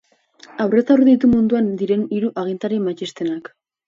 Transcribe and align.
Aurrez 0.63 0.81
aurre 0.95 1.03
ditu 1.09 1.29
munduan 1.33 1.67
diren 1.81 2.05
hiru 2.15 2.31
agintari 2.45 2.81
matxistenak. 2.87 3.53